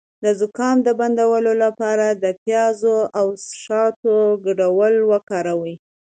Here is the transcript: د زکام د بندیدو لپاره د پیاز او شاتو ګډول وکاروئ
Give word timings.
د 0.23 0.25
زکام 0.39 0.77
د 0.83 0.89
بندیدو 0.99 1.51
لپاره 1.63 2.05
د 2.23 2.25
پیاز 2.43 2.79
او 3.19 3.27
شاتو 3.63 4.15
ګډول 4.45 4.93
وکاروئ 5.11 5.75